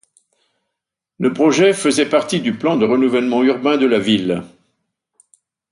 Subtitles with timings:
[1.19, 4.41] Le projet faisait partie du plan de renouvellement urbain de la ville.